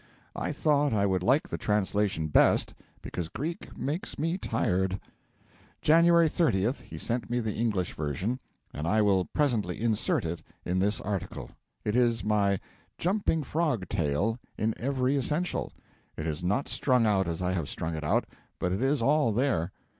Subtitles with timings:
[0.35, 4.99] I thought I would like the translation best, because Greek makes me tired.
[5.79, 8.39] January 30th he sent me the English version,
[8.73, 11.51] and I will presently insert it in this article.
[11.85, 12.59] It is my
[12.97, 15.71] 'Jumping Frog' tale in every essential.
[16.17, 18.25] It is not strung out as I have strung it out,
[18.57, 19.71] but it is all there.